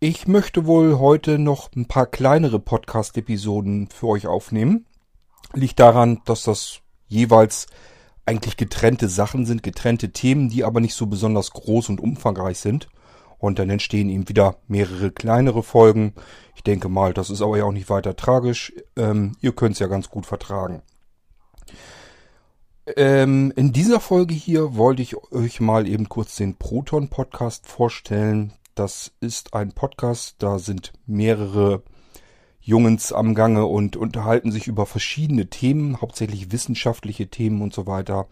Ich 0.00 0.28
möchte 0.28 0.64
wohl 0.64 1.00
heute 1.00 1.40
noch 1.40 1.70
ein 1.74 1.86
paar 1.86 2.06
kleinere 2.06 2.60
Podcast-Episoden 2.60 3.88
für 3.88 4.06
euch 4.06 4.28
aufnehmen. 4.28 4.86
Liegt 5.54 5.80
daran, 5.80 6.20
dass 6.24 6.44
das 6.44 6.82
jeweils 7.08 7.66
eigentlich 8.24 8.56
getrennte 8.56 9.08
Sachen 9.08 9.44
sind, 9.44 9.64
getrennte 9.64 10.12
Themen, 10.12 10.50
die 10.50 10.62
aber 10.62 10.80
nicht 10.80 10.94
so 10.94 11.06
besonders 11.06 11.50
groß 11.50 11.88
und 11.88 12.00
umfangreich 12.00 12.60
sind. 12.60 12.88
Und 13.38 13.58
dann 13.58 13.70
entstehen 13.70 14.08
eben 14.08 14.28
wieder 14.28 14.58
mehrere 14.68 15.10
kleinere 15.10 15.64
Folgen. 15.64 16.14
Ich 16.54 16.62
denke 16.62 16.88
mal, 16.88 17.12
das 17.12 17.28
ist 17.28 17.42
aber 17.42 17.58
ja 17.58 17.64
auch 17.64 17.72
nicht 17.72 17.90
weiter 17.90 18.14
tragisch. 18.14 18.72
Ähm, 18.94 19.32
ihr 19.40 19.50
könnt 19.50 19.72
es 19.72 19.80
ja 19.80 19.88
ganz 19.88 20.10
gut 20.10 20.26
vertragen. 20.26 20.82
Ähm, 22.96 23.52
in 23.56 23.72
dieser 23.72 23.98
Folge 23.98 24.34
hier 24.34 24.76
wollte 24.76 25.02
ich 25.02 25.16
euch 25.32 25.58
mal 25.58 25.88
eben 25.88 26.08
kurz 26.08 26.36
den 26.36 26.54
Proton 26.54 27.08
Podcast 27.08 27.66
vorstellen. 27.66 28.52
Das 28.78 29.10
ist 29.18 29.54
ein 29.54 29.72
Podcast, 29.72 30.36
da 30.38 30.60
sind 30.60 30.92
mehrere 31.04 31.82
Jungens 32.60 33.12
am 33.12 33.34
Gange 33.34 33.66
und 33.66 33.96
unterhalten 33.96 34.52
sich 34.52 34.68
über 34.68 34.86
verschiedene 34.86 35.50
Themen, 35.50 36.00
hauptsächlich 36.00 36.52
wissenschaftliche 36.52 37.26
Themen 37.26 37.60
und 37.60 37.74
so 37.74 37.88
weiter. 37.88 38.28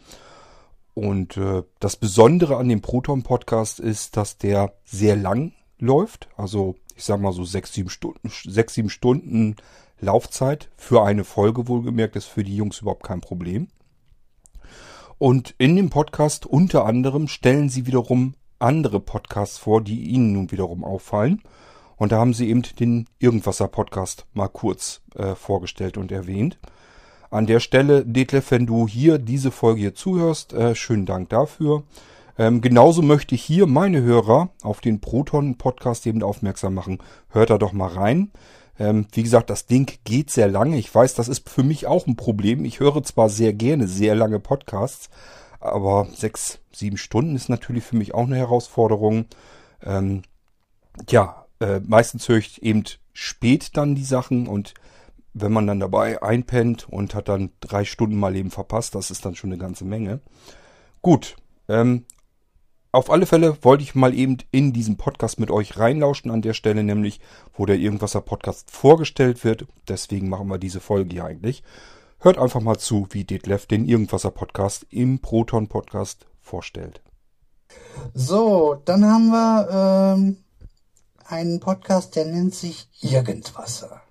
Und 0.95 1.37
äh, 1.37 1.65
das 1.81 1.97
Besondere 1.97 2.59
an 2.59 2.69
dem 2.69 2.81
Proton 2.81 3.25
Podcast 3.25 3.81
ist, 3.81 4.17
dass 4.17 4.39
der 4.39 4.75
sehr 4.85 5.17
lang 5.17 5.53
läuft. 5.81 6.29
Also 6.37 6.77
ich 6.95 7.03
sag 7.03 7.21
mal 7.21 7.33
so 7.33 7.43
sechs, 7.43 7.73
sieben 7.73 7.91
Stunden, 7.91 8.31
sechs, 8.45 8.75
sieben 8.75 8.91
Stunden 8.91 9.57
Laufzeit 9.99 10.71
für 10.77 11.03
eine 11.03 11.25
Folge 11.25 11.67
wohlgemerkt 11.67 12.15
ist 12.15 12.27
für 12.27 12.45
die 12.45 12.55
Jungs 12.55 12.83
überhaupt 12.83 13.03
kein 13.03 13.21
Problem. 13.21 13.67
Und 15.19 15.57
in 15.59 15.75
dem 15.75 15.91
Podcast 15.91 16.47
unter 16.47 16.87
anderem 16.87 17.27
stellen 17.27 17.69
sie 17.69 17.87
wiederum 17.87 18.37
andere 18.59 19.01
Podcasts 19.01 19.59
vor, 19.59 19.83
die 19.83 20.05
Ihnen 20.05 20.33
nun 20.33 20.51
wiederum 20.51 20.85
auffallen. 20.85 21.43
Und 21.97 22.13
da 22.13 22.19
haben 22.19 22.35
Sie 22.35 22.49
eben 22.49 22.63
den 22.63 23.07
Irgendwasser-Podcast 23.19 24.27
mal 24.35 24.49
kurz 24.49 25.01
äh, 25.15 25.35
vorgestellt 25.35 25.97
und 25.97 26.13
erwähnt. 26.13 26.59
An 27.31 27.47
der 27.47 27.61
Stelle, 27.61 28.05
Detlef, 28.05 28.51
wenn 28.51 28.67
du 28.67 28.87
hier 28.87 29.19
diese 29.19 29.51
Folge 29.51 29.81
hier 29.81 29.95
zuhörst, 29.95 30.53
äh, 30.53 30.75
schönen 30.75 31.07
Dank 31.07 31.31
dafür. 31.31 31.83
Ähm, 32.39 32.61
genauso 32.61 33.03
möchte 33.03 33.35
ich 33.35 33.43
hier 33.43 33.67
meine 33.67 34.03
Hörer 34.03 34.51
auf 34.63 34.81
den 34.81 35.01
Proton-Podcast 35.01 36.07
eben 36.07 36.23
aufmerksam 36.23 36.75
machen. 36.75 36.99
Hört 37.31 37.51
da 37.51 37.59
doch 37.59 37.73
mal 37.73 37.89
rein. 37.89 38.31
Ähm, 38.79 39.07
wie 39.13 39.23
gesagt, 39.23 39.49
das 39.49 39.67
Ding 39.67 39.91
geht 40.05 40.31
sehr 40.31 40.49
lange. 40.49 40.77
Ich 40.77 40.95
weiß, 40.95 41.15
das 41.15 41.29
ist 41.29 41.49
für 41.49 41.63
mich 41.63 41.87
auch 41.87 42.07
ein 42.07 42.17
Problem. 42.17 42.65
Ich 42.65 42.81
höre 42.81 43.03
zwar 43.03 43.29
sehr 43.31 43.55
gerne 43.55 43.89
sehr 43.89 44.15
lange 44.15 44.39
Podcasts, 44.39 45.09
aber 45.73 46.09
sechs, 46.15 46.59
sieben 46.73 46.97
Stunden 46.97 47.37
ist 47.37 47.49
natürlich 47.49 47.85
für 47.85 47.97
mich 47.97 48.15
auch 48.15 48.27
eine 48.27 48.37
Herausforderung. 48.37 49.27
Ähm, 49.83 50.23
ja, 51.09 51.47
äh, 51.61 51.81
meistens 51.81 52.29
höre 52.29 52.39
ich 52.39 52.63
eben 52.63 52.85
spät 53.13 53.77
dann 53.77 53.95
die 53.95 54.05
Sachen 54.05 54.47
und 54.47 54.75
wenn 55.35 55.53
man 55.53 55.67
dann 55.67 55.81
dabei 55.81 56.23
einpennt 56.23 56.89
und 56.89 57.15
hat 57.15 57.29
dann 57.29 57.51
drei 57.61 57.85
Stunden 57.85 58.17
mal 58.17 58.35
eben 58.37 58.51
verpasst, 58.51 58.95
das 58.95 59.11
ist 59.11 59.25
dann 59.25 59.35
schon 59.35 59.51
eine 59.51 59.61
ganze 59.61 59.85
Menge. 59.85 60.21
Gut, 61.03 61.37
ähm, 61.69 62.07
auf 62.97 63.11
alle 63.11 63.27
Fälle 63.27 63.59
wollte 63.63 63.83
ich 63.83 63.95
mal 63.95 64.15
eben 64.15 64.39
in 64.51 64.73
diesen 64.73 64.97
Podcast 64.97 65.39
mit 65.39 65.51
euch 65.51 65.79
reinlauschen 65.79 66.31
an 66.31 66.41
der 66.41 66.55
Stelle, 66.55 66.83
nämlich 66.83 67.21
wo 67.53 67.67
der 67.67 67.77
Irgendwasser 67.77 68.23
Podcast 68.23 68.71
vorgestellt 68.71 69.45
wird. 69.45 69.67
Deswegen 69.87 70.31
machen 70.31 70.49
wir 70.49 70.57
diese 70.57 70.81
Folge 70.81 71.13
hier 71.13 71.27
eigentlich. 71.27 71.63
Hört 72.27 72.39
einfach 72.39 72.61
mal 72.61 72.77
zu, 72.77 73.07
wie 73.11 73.23
Detlef 73.23 73.67
den 73.67 73.87
Irgendwasser 73.87 74.33
Podcast 74.33 74.85
im 74.91 75.21
Proton 75.21 75.69
Podcast 75.69 76.27
vorstellt. 76.41 77.01
So, 78.15 78.83
dann 78.85 79.05
haben 79.05 79.29
wir 79.29 80.17
ähm, 80.17 80.37
einen 81.25 81.61
Podcast, 81.61 82.17
der 82.17 82.25
nennt 82.25 82.53
sich 82.53 82.89
Irgendwasser. 83.01 84.03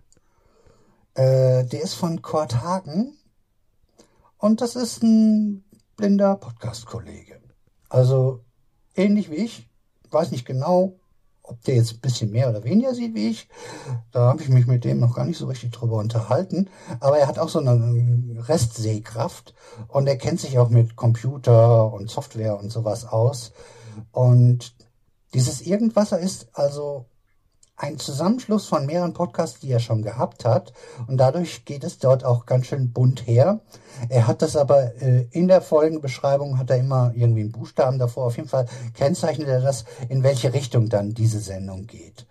Äh, 1.16 1.66
der 1.66 1.82
ist 1.82 1.96
von 1.96 2.22
Kurt 2.22 2.62
Hagen 2.62 3.18
und 4.38 4.62
das 4.62 4.78
ist 4.78 5.04
ein 5.04 5.66
blinder 5.98 6.38
Podcast-Kollege. 6.38 7.42
Also 7.90 8.46
ähnlich 8.96 9.30
wie 9.30 9.44
ich, 9.44 9.68
weiß 10.12 10.32
nicht 10.32 10.46
genau, 10.46 11.02
ob 11.48 11.62
der 11.64 11.76
jetzt 11.76 11.94
ein 11.94 12.00
bisschen 12.00 12.32
mehr 12.32 12.50
oder 12.50 12.64
weniger 12.64 12.94
sieht 12.94 13.14
wie 13.16 13.30
ich, 13.30 13.48
da 14.12 14.30
habe 14.30 14.42
ich 14.42 14.50
mich 14.50 14.68
mit 14.68 14.84
dem 14.84 15.00
noch 15.00 15.16
gar 15.16 15.26
nicht 15.26 15.38
so 15.38 15.48
richtig 15.48 15.72
drüber 15.72 15.98
unterhalten. 15.98 16.70
Aber 17.00 17.18
er 17.18 17.28
hat 17.28 17.40
auch 17.40 17.50
so 17.50 17.60
eine 17.60 18.48
Restsehkraft 18.48 19.54
und 19.88 20.08
er 20.08 20.18
kennt 20.18 20.40
sich 20.40 20.58
auch 20.58 20.70
mit 20.70 20.96
Computer 20.96 21.92
und 21.94 22.10
Software 22.10 22.58
und 22.60 22.72
sowas 22.72 23.06
aus. 23.06 23.54
Und 24.12 24.74
dieses 25.34 25.62
Irgendwasser 25.62 26.20
ist 26.20 26.50
also 26.54 27.06
ein 27.78 27.98
Zusammenschluss 28.00 28.68
von 28.68 28.86
mehreren 28.86 29.14
Podcasts, 29.14 29.60
die 29.60 29.72
er 29.72 29.80
schon 29.80 30.02
gehabt 30.02 30.46
hat. 30.46 30.74
Und 31.08 31.18
dadurch 31.18 31.66
geht 31.66 31.84
es 31.84 32.00
dort 32.00 32.24
auch 32.24 32.46
ganz 32.46 32.68
schön 32.68 32.94
bunt 32.94 33.28
her. 33.28 33.60
Er 34.10 34.28
hat 34.28 34.42
das 34.42 34.56
aber 34.56 35.02
äh, 35.02 35.28
in 35.32 35.48
der 35.48 35.62
Folgenbeschreibung 35.62 36.58
hat 36.58 36.70
er 36.70 36.78
immer 36.78 37.12
irgendwie 37.16 37.42
einen 37.42 37.52
Buchstaben 37.52 38.00
davor. 38.00 38.28
Auf 38.28 38.38
jeden 38.38 38.50
Fall 38.50 38.68
kennzeichnet 38.94 39.48
er 39.48 39.62
das, 39.62 39.86
in 40.10 40.24
welche 40.24 40.54
Richtung 40.54 40.90
dann 40.90 41.14
diese 41.14 41.40
Sendung 41.40 41.86
geht. 41.86 42.26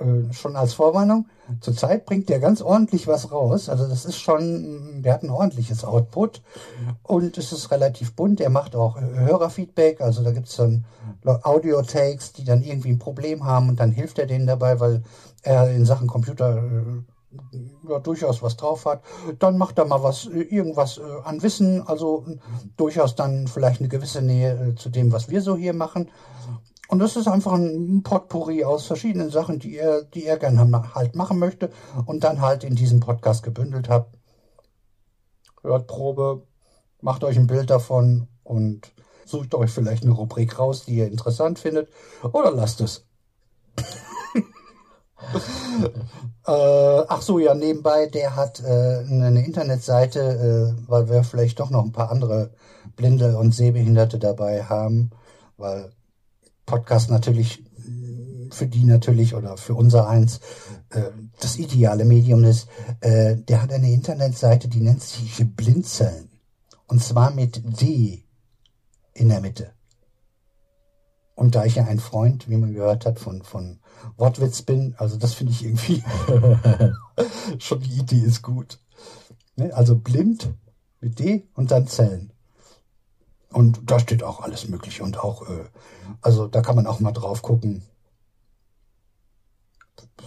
Äh, 0.00 0.32
schon 0.32 0.56
als 0.56 0.74
Vorwarnung, 0.74 1.26
zurzeit 1.60 2.06
bringt 2.06 2.28
der 2.28 2.40
ganz 2.40 2.62
ordentlich 2.62 3.06
was 3.06 3.32
raus. 3.32 3.68
Also 3.68 3.88
das 3.88 4.04
ist 4.04 4.20
schon, 4.20 5.02
der 5.02 5.14
hat 5.14 5.22
ein 5.22 5.30
ordentliches 5.30 5.84
Output 5.84 6.42
und 7.02 7.38
es 7.38 7.52
ist 7.52 7.70
relativ 7.70 8.14
bunt. 8.14 8.40
Er 8.40 8.50
macht 8.50 8.76
auch 8.76 9.00
Hörerfeedback, 9.00 10.00
also 10.00 10.22
da 10.22 10.32
gibt 10.32 10.48
es 10.48 10.56
dann 10.56 10.84
Audio-Takes, 11.24 12.32
die 12.32 12.44
dann 12.44 12.62
irgendwie 12.62 12.90
ein 12.90 12.98
Problem 12.98 13.44
haben 13.44 13.68
und 13.68 13.80
dann 13.80 13.92
hilft 13.92 14.18
er 14.18 14.26
denen 14.26 14.46
dabei, 14.46 14.80
weil 14.80 15.02
er 15.42 15.70
in 15.70 15.84
Sachen 15.84 16.06
Computer 16.06 16.58
äh, 16.58 17.88
ja, 17.88 17.98
durchaus 18.00 18.42
was 18.42 18.56
drauf 18.56 18.86
hat. 18.86 19.02
Dann 19.38 19.56
macht 19.56 19.78
er 19.78 19.84
mal 19.84 20.02
was, 20.02 20.26
äh, 20.26 20.40
irgendwas 20.40 21.00
an 21.24 21.42
Wissen, 21.42 21.86
also 21.86 22.26
durchaus 22.76 23.14
dann 23.14 23.46
vielleicht 23.46 23.80
eine 23.80 23.88
gewisse 23.88 24.22
Nähe 24.22 24.74
zu 24.76 24.90
dem, 24.90 25.12
was 25.12 25.30
wir 25.30 25.40
so 25.40 25.56
hier 25.56 25.72
machen. 25.72 26.08
Und 26.90 26.98
das 26.98 27.14
ist 27.14 27.28
einfach 27.28 27.52
ein 27.52 28.02
Potpourri 28.02 28.64
aus 28.64 28.84
verschiedenen 28.86 29.30
Sachen, 29.30 29.60
die 29.60 29.76
er, 29.76 30.02
die 30.02 30.24
er 30.24 30.38
gerne 30.38 30.92
halt 30.92 31.14
machen 31.14 31.38
möchte 31.38 31.70
und 32.04 32.24
dann 32.24 32.40
halt 32.40 32.64
in 32.64 32.74
diesem 32.74 32.98
Podcast 32.98 33.44
gebündelt 33.44 33.88
hat. 33.88 34.08
Hört 35.62 35.86
Probe, 35.86 36.42
macht 37.00 37.22
euch 37.22 37.36
ein 37.36 37.46
Bild 37.46 37.70
davon 37.70 38.26
und 38.42 38.90
sucht 39.24 39.54
euch 39.54 39.70
vielleicht 39.70 40.02
eine 40.02 40.14
Rubrik 40.14 40.58
raus, 40.58 40.84
die 40.84 40.96
ihr 40.96 41.06
interessant 41.06 41.60
findet 41.60 41.88
oder 42.24 42.50
lasst 42.50 42.80
es. 42.80 43.06
äh, 46.48 47.04
ach 47.08 47.22
so, 47.22 47.38
ja, 47.38 47.54
nebenbei, 47.54 48.06
der 48.06 48.34
hat 48.34 48.64
äh, 48.64 49.04
eine 49.08 49.44
Internetseite, 49.44 50.74
äh, 50.76 50.90
weil 50.90 51.08
wir 51.08 51.22
vielleicht 51.22 51.60
doch 51.60 51.70
noch 51.70 51.84
ein 51.84 51.92
paar 51.92 52.10
andere 52.10 52.50
Blinde 52.96 53.38
und 53.38 53.54
Sehbehinderte 53.54 54.18
dabei 54.18 54.64
haben, 54.64 55.10
weil 55.56 55.92
Podcast 56.70 57.10
natürlich 57.10 57.64
für 58.52 58.68
die 58.68 58.84
natürlich 58.84 59.34
oder 59.34 59.56
für 59.56 59.74
unser 59.74 60.08
eins 60.08 60.38
äh, 60.90 61.10
das 61.40 61.58
ideale 61.58 62.04
Medium 62.04 62.44
ist. 62.44 62.68
Äh, 63.00 63.36
der 63.36 63.60
hat 63.60 63.72
eine 63.72 63.90
Internetseite, 63.90 64.68
die 64.68 64.80
nennt 64.80 65.02
sich 65.02 65.44
Blinzeln. 65.56 66.30
Und 66.86 67.02
zwar 67.02 67.32
mit 67.32 67.82
D 67.82 68.24
in 69.14 69.28
der 69.30 69.40
Mitte. 69.40 69.72
Und 71.34 71.56
da 71.56 71.64
ich 71.64 71.74
ja 71.74 71.86
ein 71.86 71.98
Freund, 71.98 72.48
wie 72.48 72.56
man 72.56 72.72
gehört 72.72 73.04
hat, 73.04 73.18
von, 73.18 73.42
von 73.42 73.80
Wortwitz 74.16 74.62
bin, 74.62 74.94
also 74.96 75.16
das 75.16 75.34
finde 75.34 75.52
ich 75.52 75.64
irgendwie 75.64 76.04
schon 77.58 77.80
die 77.80 77.98
Idee 77.98 78.20
ist 78.20 78.42
gut. 78.42 78.78
Ne? 79.56 79.74
Also 79.74 79.96
blind 79.96 80.54
mit 81.00 81.18
D 81.18 81.48
und 81.54 81.72
dann 81.72 81.88
Zellen. 81.88 82.32
Und 83.52 83.80
da 83.84 83.98
steht 83.98 84.22
auch 84.22 84.40
alles 84.40 84.68
mögliche 84.68 85.02
und 85.02 85.18
auch, 85.18 85.48
äh, 85.48 85.64
also 86.22 86.46
da 86.46 86.60
kann 86.60 86.76
man 86.76 86.86
auch 86.86 87.00
mal 87.00 87.12
drauf 87.12 87.42
gucken. 87.42 87.82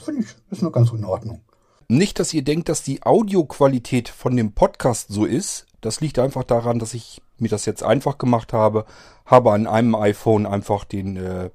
Finde 0.04 0.22
ich, 0.22 0.36
ist 0.52 0.62
nur 0.62 0.72
ganz 0.72 0.92
in 0.92 1.06
Ordnung. 1.06 1.42
Nicht, 1.88 2.20
dass 2.20 2.34
ihr 2.34 2.44
denkt, 2.44 2.70
dass 2.70 2.84
die 2.84 3.04
Audioqualität 3.04 4.10
von 4.10 4.36
dem 4.36 4.54
Podcast 4.54 5.08
so 5.10 5.26
ist. 5.26 5.68
Das 5.82 6.02
liegt 6.02 6.20
einfach 6.20 6.44
daran, 6.44 6.80
dass 6.80 6.94
ich 6.94 7.22
mir 7.38 7.50
das 7.50 7.66
jetzt 7.66 7.84
einfach 7.84 8.18
gemacht 8.18 8.54
habe. 8.54 8.86
Habe 9.26 9.52
an 9.52 9.68
einem 9.68 9.96
iPhone 9.96 10.46
einfach 10.46 10.84
den 10.84 11.18
äh, 11.18 11.50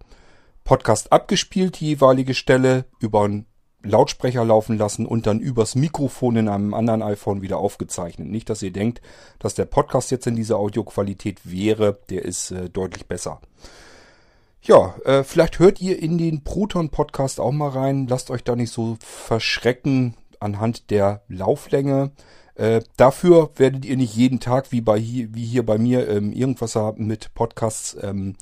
Podcast 0.65 1.13
abgespielt, 1.13 1.81
die 1.81 1.87
jeweilige 1.87 2.35
Stelle, 2.35 2.85
über 3.01 3.25
ein 3.25 3.47
Lautsprecher 3.83 4.45
laufen 4.45 4.77
lassen 4.77 5.07
und 5.07 5.27
dann 5.27 5.41
übers 5.41 5.75
Mikrofon 5.75 6.37
in 6.37 6.49
einem 6.49 6.75
anderen 6.75 7.03
iPhone 7.03 7.43
wieder 7.43 7.59
aufgezeichnet. 7.59 8.29
Nicht, 8.29 8.51
dass 8.51 8.63
ihr 8.63 8.73
denkt, 8.73 9.01
dass 9.39 9.55
der 9.55 9.67
Podcast 9.67 10.11
jetzt 10.11 10.27
in 10.27 10.37
dieser 10.37 10.59
Audioqualität 10.59 11.41
wäre, 11.45 11.99
der 12.11 12.25
ist 12.25 12.51
äh, 12.51 12.69
deutlich 12.69 13.07
besser. 13.07 13.41
Ja, 14.63 14.97
äh, 15.05 15.23
vielleicht 15.23 15.61
hört 15.61 15.81
ihr 15.81 16.03
in 16.03 16.19
den 16.19 16.43
Proton 16.43 16.91
Podcast 16.91 17.39
auch 17.39 17.53
mal 17.53 17.71
rein. 17.71 18.09
Lasst 18.09 18.31
euch 18.31 18.43
da 18.43 18.57
nicht 18.57 18.73
so 18.73 18.97
verschrecken 19.01 20.17
anhand 20.41 20.91
der 20.91 21.23
Lauflänge. 21.29 22.11
Äh, 22.57 22.83
dafür 22.97 23.51
werdet 23.57 23.85
ihr 23.85 23.97
nicht 23.97 24.17
jeden 24.17 24.41
Tag 24.41 24.73
wie 24.73 24.81
bei 24.81 24.99
hier, 24.99 25.33
wie 25.33 25.47
hier 25.47 25.65
bei 25.65 25.79
mir 25.79 26.09
ähm, 26.09 26.33
irgendwas 26.33 26.77
mit 26.97 27.33
Podcasts 27.35 27.97
ähm, 28.03 28.35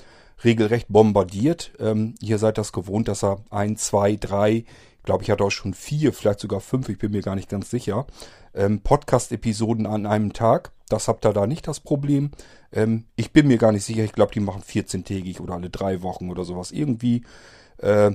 regelrecht 0.42 0.88
bombardiert. 0.88 1.72
Ähm, 1.78 2.14
ihr 2.20 2.38
seid 2.38 2.56
das 2.56 2.72
gewohnt, 2.72 3.08
dass 3.08 3.22
er 3.22 3.44
ein, 3.50 3.76
zwei, 3.76 4.16
drei, 4.16 4.64
glaube, 5.06 5.24
ich 5.24 5.30
hatte 5.30 5.44
auch 5.44 5.50
schon 5.50 5.72
vier, 5.72 6.12
vielleicht 6.12 6.40
sogar 6.40 6.60
fünf, 6.60 6.90
ich 6.90 6.98
bin 6.98 7.12
mir 7.12 7.22
gar 7.22 7.34
nicht 7.34 7.48
ganz 7.48 7.70
sicher, 7.70 8.06
ähm, 8.54 8.80
Podcast-Episoden 8.80 9.86
an 9.86 10.04
einem 10.04 10.34
Tag. 10.34 10.72
Das 10.88 11.08
habt 11.08 11.24
ihr 11.24 11.32
da 11.32 11.46
nicht 11.46 11.66
das 11.66 11.80
Problem. 11.80 12.30
Ähm, 12.72 13.06
ich 13.16 13.32
bin 13.32 13.46
mir 13.48 13.56
gar 13.56 13.72
nicht 13.72 13.84
sicher, 13.84 14.04
ich 14.04 14.12
glaube, 14.12 14.34
die 14.34 14.40
machen 14.40 14.62
14-tägig 14.62 15.40
oder 15.40 15.54
alle 15.54 15.70
drei 15.70 16.02
Wochen 16.02 16.30
oder 16.30 16.44
sowas. 16.44 16.70
Irgendwie 16.70 17.24
äh, 17.78 18.12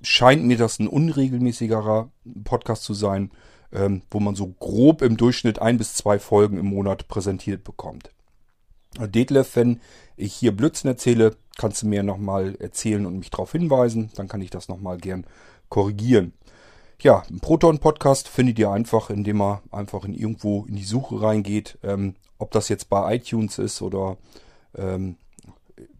scheint 0.00 0.44
mir 0.44 0.56
das 0.56 0.78
ein 0.78 0.88
unregelmäßigerer 0.88 2.10
Podcast 2.44 2.84
zu 2.84 2.94
sein, 2.94 3.32
ähm, 3.72 4.02
wo 4.10 4.20
man 4.20 4.34
so 4.34 4.46
grob 4.46 5.02
im 5.02 5.16
Durchschnitt 5.16 5.60
ein 5.60 5.78
bis 5.78 5.94
zwei 5.94 6.18
Folgen 6.18 6.58
im 6.58 6.66
Monat 6.66 7.08
präsentiert 7.08 7.64
bekommt. 7.64 8.10
Detlef, 8.98 9.56
wenn 9.56 9.80
ich 10.16 10.34
hier 10.34 10.56
Blödsinn 10.56 10.90
erzähle, 10.90 11.36
kannst 11.56 11.82
du 11.82 11.86
mir 11.86 12.02
nochmal 12.02 12.56
erzählen 12.58 13.04
und 13.04 13.18
mich 13.18 13.30
darauf 13.30 13.52
hinweisen. 13.52 14.10
Dann 14.14 14.28
kann 14.28 14.40
ich 14.40 14.50
das 14.50 14.68
nochmal 14.68 14.98
gern 14.98 15.26
korrigieren. 15.68 16.32
Ja, 17.00 17.22
ein 17.30 17.40
Proton-Podcast 17.40 18.28
findet 18.28 18.58
ihr 18.58 18.70
einfach, 18.70 19.10
indem 19.10 19.40
ihr 19.40 19.62
einfach 19.70 20.04
in 20.04 20.14
irgendwo 20.14 20.64
in 20.64 20.74
die 20.74 20.84
Suche 20.84 21.22
reingeht. 21.22 21.78
Ähm, 21.82 22.16
ob 22.38 22.50
das 22.50 22.68
jetzt 22.68 22.88
bei 22.88 23.16
iTunes 23.16 23.58
ist 23.58 23.82
oder 23.82 24.16
ähm, 24.76 25.16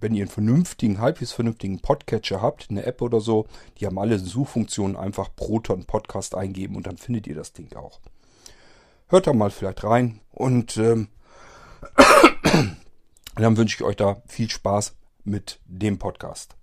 wenn 0.00 0.14
ihr 0.14 0.22
einen 0.22 0.30
vernünftigen, 0.30 1.00
halbwegs 1.00 1.32
vernünftigen 1.32 1.80
Podcatcher 1.80 2.42
habt, 2.42 2.68
eine 2.70 2.84
App 2.84 3.02
oder 3.02 3.20
so, 3.20 3.46
die 3.78 3.86
haben 3.86 3.98
alle 3.98 4.18
Suchfunktionen, 4.18 4.96
einfach 4.96 5.34
Proton 5.34 5.84
Podcast 5.84 6.34
eingeben 6.34 6.76
und 6.76 6.86
dann 6.86 6.96
findet 6.96 7.26
ihr 7.26 7.34
das 7.34 7.52
Ding 7.52 7.74
auch. 7.76 8.00
Hört 9.08 9.26
da 9.26 9.32
mal 9.32 9.50
vielleicht 9.50 9.84
rein 9.84 10.20
und 10.32 10.76
ähm, 10.76 11.08
dann 13.36 13.56
wünsche 13.56 13.76
ich 13.76 13.84
euch 13.84 13.96
da 13.96 14.20
viel 14.26 14.50
Spaß 14.50 14.94
mit 15.24 15.60
dem 15.66 15.98
Podcast. 15.98 16.57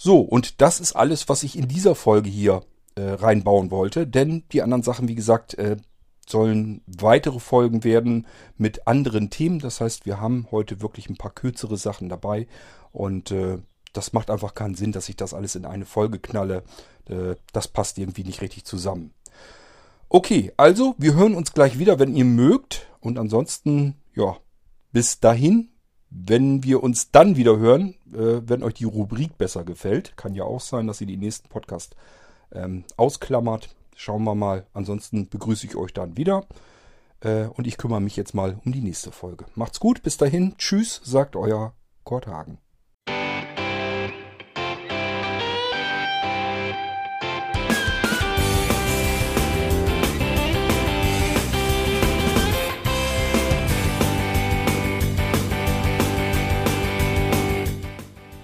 So, 0.00 0.20
und 0.20 0.60
das 0.60 0.78
ist 0.78 0.94
alles, 0.94 1.28
was 1.28 1.42
ich 1.42 1.58
in 1.58 1.66
dieser 1.66 1.96
Folge 1.96 2.30
hier 2.30 2.62
äh, 2.94 3.02
reinbauen 3.02 3.72
wollte, 3.72 4.06
denn 4.06 4.44
die 4.52 4.62
anderen 4.62 4.84
Sachen, 4.84 5.08
wie 5.08 5.16
gesagt, 5.16 5.54
äh, 5.54 5.76
sollen 6.24 6.82
weitere 6.86 7.40
Folgen 7.40 7.82
werden 7.82 8.26
mit 8.56 8.86
anderen 8.86 9.28
Themen. 9.28 9.58
Das 9.58 9.80
heißt, 9.80 10.06
wir 10.06 10.20
haben 10.20 10.46
heute 10.52 10.80
wirklich 10.80 11.10
ein 11.10 11.16
paar 11.16 11.32
kürzere 11.32 11.76
Sachen 11.76 12.08
dabei 12.08 12.46
und 12.92 13.32
äh, 13.32 13.58
das 13.92 14.12
macht 14.12 14.30
einfach 14.30 14.54
keinen 14.54 14.76
Sinn, 14.76 14.92
dass 14.92 15.08
ich 15.08 15.16
das 15.16 15.34
alles 15.34 15.56
in 15.56 15.64
eine 15.64 15.84
Folge 15.84 16.20
knalle. 16.20 16.62
Äh, 17.08 17.34
das 17.52 17.66
passt 17.66 17.98
irgendwie 17.98 18.24
nicht 18.24 18.40
richtig 18.40 18.64
zusammen. 18.64 19.12
Okay, 20.08 20.52
also 20.56 20.94
wir 20.98 21.14
hören 21.14 21.34
uns 21.34 21.52
gleich 21.52 21.78
wieder, 21.78 21.98
wenn 21.98 22.14
ihr 22.14 22.24
mögt. 22.24 22.86
Und 23.00 23.18
ansonsten, 23.18 23.96
ja, 24.14 24.36
bis 24.92 25.18
dahin, 25.18 25.70
wenn 26.10 26.62
wir 26.62 26.82
uns 26.82 27.10
dann 27.10 27.36
wieder 27.36 27.58
hören, 27.58 27.94
äh, 28.12 28.40
wenn 28.46 28.62
euch 28.62 28.74
die 28.74 28.84
Rubrik 28.84 29.36
besser 29.38 29.64
gefällt, 29.64 30.16
kann 30.16 30.34
ja 30.34 30.44
auch 30.44 30.60
sein, 30.60 30.86
dass 30.86 31.00
ihr 31.00 31.06
die 31.06 31.16
nächsten 31.16 31.48
Podcast 31.48 31.96
ähm, 32.52 32.84
ausklammert. 32.96 33.68
Schauen 33.94 34.24
wir 34.24 34.34
mal. 34.34 34.66
Ansonsten 34.72 35.28
begrüße 35.28 35.66
ich 35.66 35.76
euch 35.76 35.92
dann 35.92 36.16
wieder. 36.16 36.44
Äh, 37.20 37.46
und 37.46 37.66
ich 37.66 37.76
kümmere 37.76 38.00
mich 38.00 38.16
jetzt 38.16 38.34
mal 38.34 38.58
um 38.64 38.72
die 38.72 38.80
nächste 38.80 39.12
Folge. 39.12 39.46
Macht's 39.54 39.80
gut, 39.80 40.02
bis 40.02 40.16
dahin. 40.16 40.54
Tschüss, 40.56 41.00
sagt 41.04 41.36
euer 41.36 41.74
Kurt 42.04 42.26
Hagen. 42.26 42.58